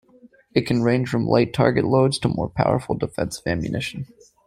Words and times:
It 0.55 0.65
can 0.65 0.81
range 0.81 1.09
from 1.09 1.27
light 1.27 1.53
target 1.53 1.85
loads 1.85 2.17
to 2.21 2.27
more 2.27 2.49
powerful 2.49 2.95
defensive 2.95 3.43
ammunition. 3.45 4.07